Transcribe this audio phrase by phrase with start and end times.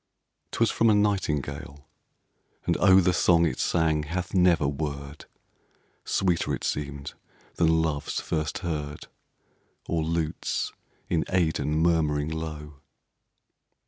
[0.49, 1.87] 'Twas from a nightingale,
[2.65, 2.99] and oh!
[2.99, 5.27] The song it sang hath never word!
[6.05, 7.13] Sweeter it seemed
[7.57, 9.05] than Love's, first heard,
[9.87, 10.71] Or lutes
[11.07, 12.79] in Aidenn murmuring low.